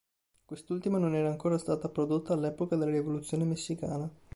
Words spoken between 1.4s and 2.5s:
stata prodotta